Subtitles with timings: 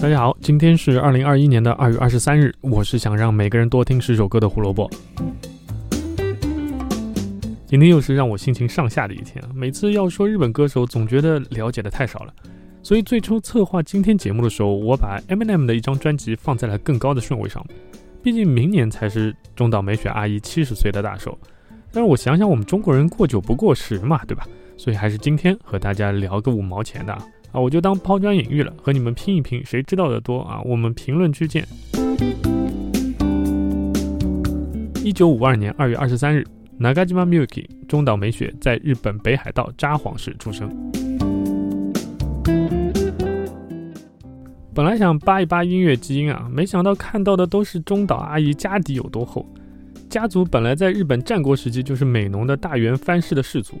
[0.00, 2.54] 大家好，今天是二零二一年的二月二十三日。
[2.62, 4.88] 我是想让每个人多听十首歌的胡萝卜。
[7.66, 9.44] 今天又是让我心情上下的一天。
[9.54, 12.32] 每次要说日本歌手，总觉得了解的太少了。
[12.82, 17.62] 所以最初策划今天节目的时候，我把 Eminem 的一张专辑放在了更高的顺位上。
[18.22, 21.38] 毕竟明年才是中岛美雪阿姨七十岁的大寿。
[21.92, 24.48] 但是我想想，我们中国人过九不过十嘛，对吧？
[24.78, 27.12] 所以还是今天和大家聊个五毛钱的。
[27.12, 30.60] 啊，啊我就当抛砖引玉了，和你们拼一拼，谁知道的多啊？
[30.64, 31.66] 我们评论区见。
[35.04, 36.46] 一九五二年二月二十三日
[36.78, 40.70] ，Nagajima Miyuki 中岛美雪在日本北海道札幌市出生。
[44.72, 49.44] 本来想扒一扒音乐基因啊，没想到看到的都是中岛阿姨家底有多厚。
[50.08, 53.80] 家族本来在日本战国时期就是美浓的大原藩氏的氏族。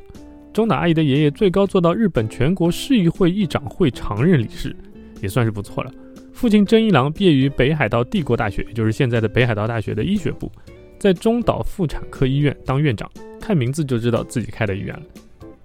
[0.52, 4.74] 中岛阿姨的爷爷最高做到日本全国市议会议长会常任理事，
[5.22, 5.92] 也算是不错了。
[6.32, 10.50] 父亲真一郎毕业于北海道帝国大学，也就是现在的北海道大学的医学部，
[10.98, 13.08] 在中岛妇产科医院当院长，
[13.40, 15.02] 看名字就知道自己开的医院了。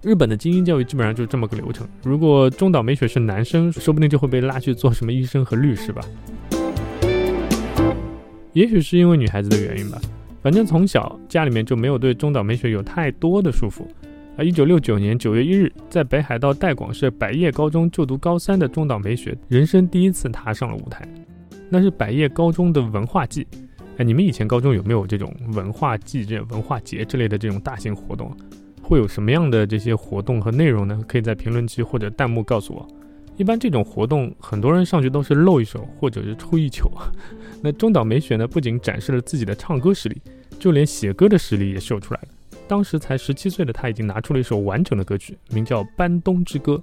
[0.02, 1.84] 日本的精英教育基本上就是这么个流程。
[2.04, 6.00] 如果中岛美雪是男生，说不定就会被拉去做什么医生和律师吧。
[8.52, 10.00] 也许是因为女孩子的原因吧，
[10.42, 13.84] 反正从小家里面就没有对中岛美雪有太多的束缚。
[14.38, 21.08] 而一九六九年九月一日，在北海道代广市百叶高中就读高三的中岛美雪，人生第一次踏上了舞台，
[21.70, 23.46] 那是百叶高中的文化祭。
[23.96, 28.30] 哎，你们以前高中有没有这种文化祭、这文化节之类的这种大型活动？
[28.82, 31.02] 会有什么样的这些活动和内容呢？
[31.08, 32.86] 可以在评论区或者弹幕告诉我。
[33.38, 36.90] 一般这种活动，很多人上去都是露一手或者是出一球。
[37.62, 40.20] 那中岛美雪呢，不仅展示了自己的唱歌实力，
[40.58, 42.28] 就连写歌的实力也秀出来了。
[42.68, 46.74] 当时才十七岁的他，已经拿出了一首完整的歌曲，名叫《搬东之歌》。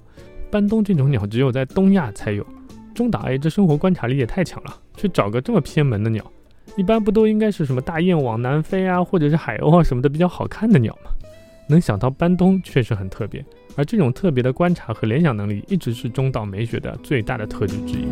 [0.49, 2.45] 搬东这种鸟只有在东亚才有。
[2.93, 6.23] 中岛爱这生活观察力也太强了，去找个这么偏门的鸟。
[6.77, 11.11] 一般不都应该是什么大雁往南飞啊，或者是海鸥啊什么的比较好看的鸟吗？
[11.67, 13.43] 能想到搬东确实很特别。
[13.75, 18.05] 而这种特别的观察和联想能力，一直是中岛美雪的最大的特质之一。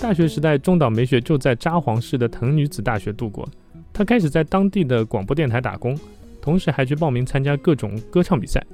[0.00, 3.48] 大学时代，中岛美雪就在札幌市的藤女子大学度过。
[4.00, 5.94] 他开始在当地的广播电台打工，
[6.40, 8.64] 同时还去报名参加各种歌唱比赛，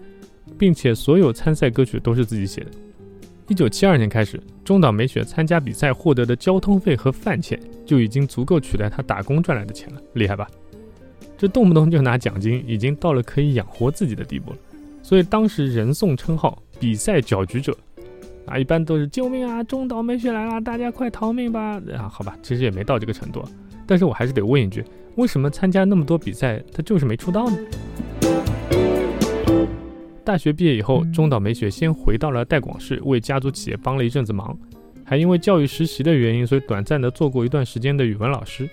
[0.56, 2.70] 并且所有参赛歌曲都是自己写的。
[3.48, 10.48] 一九七二年开始，中岛美雪参加比赛获得的交通费和饭钱就已经足够取代他打工赚来的钱了，厉害吧？
[11.36, 14.58] 这动不动就拿奖金，已经到了可以养活自己的地步了。
[15.02, 17.76] 所以当时人送称号“比赛搅局者”，
[18.46, 21.82] 啊，一般都是救命啊，中岛美雪来了，大家快逃命吧！
[21.98, 23.44] 啊，好吧，其实也没到这个程度，
[23.86, 24.84] 但是我还是得问一句。
[25.14, 27.56] 为什么参加那么多比赛，他就是没出道呢？
[30.24, 34.58] 大学毕业以后，中岛美雪先回到了代广市，为家族企业帮了一阵子忙，
[35.04, 38.68] 还因为教育实习的原因，所以短暂的做过一段时间的语文老师。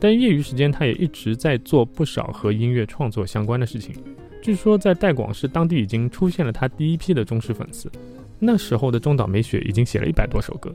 [0.00, 3.94] 但业余时间，他也一直在做不少和音乐创作相关的事情。
[4.42, 7.90] 据说在代广市当地已经出现了他第一批的忠实粉丝。
[8.38, 10.72] 那时候的中岛美雪已经写了一百多首歌，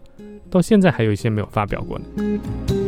[0.49, 2.82] 到现在还有一些没有发表过呢。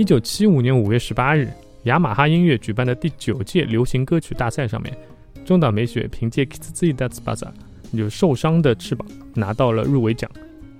[0.00, 1.46] 一九七五年五月十八日，
[1.82, 4.96] 雅马哈音乐举办的第九届流行歌曲大赛上面，
[5.44, 7.52] 中岛美雪凭借《Kitsui d a t s b a z a
[7.94, 10.30] 就受伤的翅膀拿到了入围奖。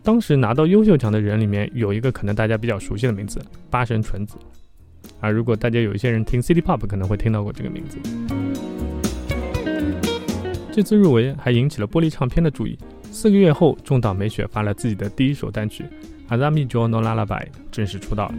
[0.03, 3.39] 当时拿到优秀奖的人里面有一个可能大家比较熟悉的名字——
[3.69, 4.39] 八神纯子。
[5.21, 7.99] 啊，如果大家有一些人听 City Pop，可能会听到过这个名字。
[10.73, 12.79] 这次入围还引起了玻璃唱片的注意。
[13.13, 15.85] 四个月后，中岛美雪发了自己的第一首单曲
[16.35, 17.27] 《Azami Jo no Lullaby》，
[17.71, 18.33] 正式出道。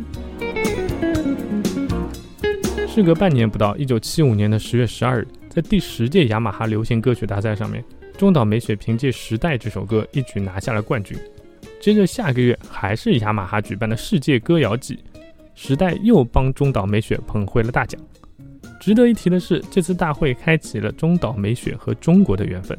[2.94, 7.81] 事隔半年不到，一九七五年的十月十二日，在第十届雅马哈流行歌曲大赛上面，
[8.18, 11.18] 中岛美雪凭借《时代》这首歌一举拿下了冠军。
[11.80, 14.96] 接着下个月还是雅马哈举办的世界歌谣季，
[15.56, 18.00] 《时代》又帮中岛美雪捧回了大奖。
[18.77, 22.77] 值得一提的是，这次大会开启了中岛美雪和中国的缘分。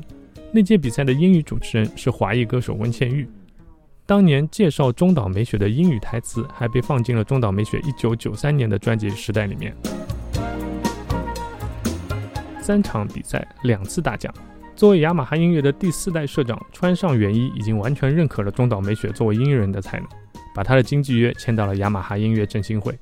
[0.52, 3.26] 那届比赛的英语主持人是华裔歌手温倩玉。
[4.12, 9.75] 当年介绍中岛美雪的英语台词还被放进了中岛美雪1993年的专辑《时代》里面。
[12.61, 14.31] 三场比赛，两次大奖。
[14.76, 20.06] 作为雅马哈音乐的第四代社长，川上元一已经完全认可了中岛美雪作为音乐人的才能，
[20.55, 22.94] 把他的经纪约签到了雅马哈音乐振兴会。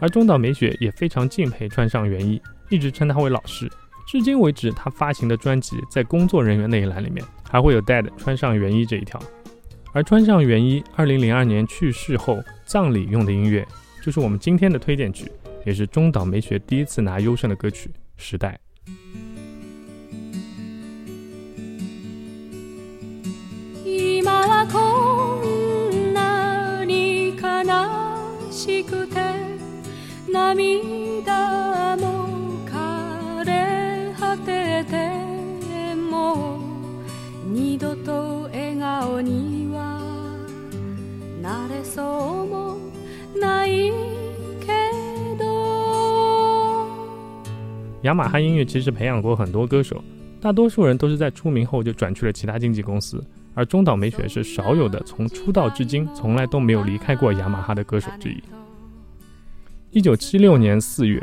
[0.00, 2.40] 而中岛美雪也非常敬佩川上元一，
[2.70, 3.70] 一直称他为老师。
[4.06, 9.20] 至今为止，他发行的专辑在工作人员那一栏里面还会有 “Dad 川上元一”这一条。
[9.92, 13.66] 而穿上元一，二零零二年去世后葬礼用的音乐，
[14.02, 15.30] 就是我们今天的推荐曲，
[15.64, 18.56] 也是中岛美雪第一次拿优胜的歌曲《时代》。
[48.02, 50.02] 雅马哈音乐其实培养过很多歌手，
[50.40, 53.24] 大多数人都是在出名后就转去了其他经纪公司，
[53.54, 58.40] 而中岛美雪是少有的从出道至今从来都没有离开过雅马哈的歌手之一。
[59.90, 61.20] 一九七六年四月，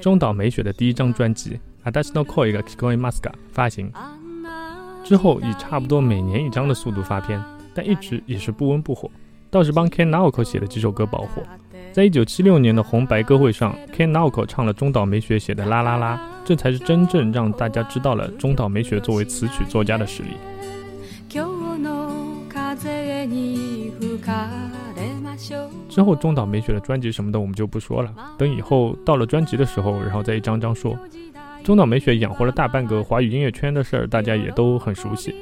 [0.00, 1.58] 中岛美雪的第一张专辑
[1.90, 3.90] 《Adashino Koi ga Kikoi Maska》发行
[5.02, 7.42] 之后，以差不多每年一张的速度发片，
[7.74, 9.10] 但一直也是不温不火，
[9.50, 11.42] 倒是帮 Ken Naoko 写的几首歌爆火。
[11.92, 20.30] 在一九七六年的红白歌会上，Ken Naoko 唱了中岛美雪写的《啦啦啦》，这才是真正让大家知道了中岛美雪作为词曲作家的实力。
[25.90, 30.98] 之后，中岛美雪的专辑什么的我们就不说了，等以后到了专辑的时候，然后再一张张说。
[31.62, 35.34] 中岛美雪养活了大半个华语音乐圈的事儿，大家也都很熟悉。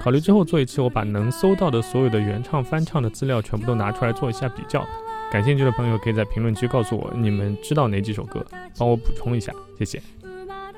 [0.00, 4.84] 考虑之后做一期，我把能搜到的所有的原唱、翻唱的资料全部都拿出来做一下比较。
[5.32, 8.44] 感兴趣的朋友可以在评论区告诉我你们知道哪几首歌，
[8.78, 10.00] 帮我补充一下，谢谢。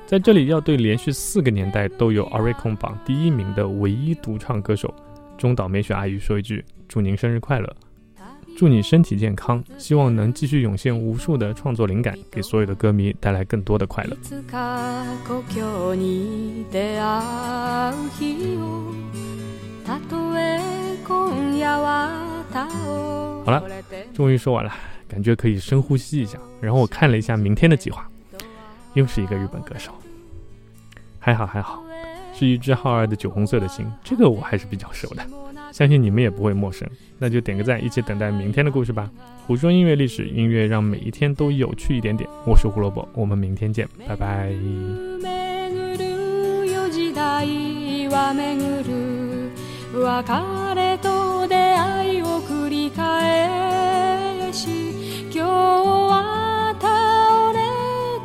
[0.05, 4.93] 在这里要对连续四个年代都有 Oricon 榜第一名的唯一独唱歌手
[5.37, 7.75] 中岛美雪阿姨说一句：祝您生日快乐！
[8.57, 14.17] 祝你身体健康，希望能继续涌现无数的创作灵感，给所有的歌迷带来更多的快乐。
[23.47, 23.63] 好了，
[24.13, 24.69] 终于说完了，
[25.07, 26.37] 感觉可以深呼吸一下。
[26.59, 28.05] 然后我看了一下明天的计划，
[28.93, 29.93] 又是一个日本歌手，
[31.17, 31.81] 还好还好，
[32.37, 35.25] 是一只浩二的酒红色的心，这个我还是比较熟的。
[35.71, 36.85] 相信你们也不会陌生，
[37.17, 39.09] 那就点个赞，一起等待明天的故事吧。
[39.45, 42.29] 胡说音乐历史，音乐让每一天都有趣一点点。
[42.45, 44.51] 我是胡萝卜，我们明天见，拜拜。
[51.47, 57.59] 出会いを繰り返し今日は倒れ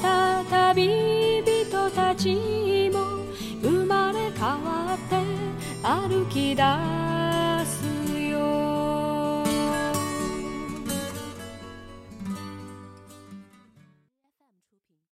[0.01, 3.25] た旅人たちも
[3.63, 5.17] 生まれ変わって
[5.83, 6.63] 歩き出
[6.99, 7.02] す。